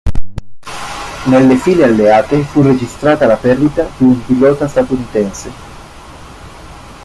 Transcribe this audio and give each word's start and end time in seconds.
Nelle 1.27 1.55
file 1.57 1.83
alleate 1.83 2.41
fu 2.41 2.63
registrata 2.63 3.27
la 3.27 3.35
perdita 3.37 3.83
di 3.99 4.05
un 4.05 4.25
pilota 4.25 4.67
statunitense. 4.67 5.51